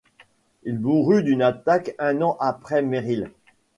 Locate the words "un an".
1.99-2.35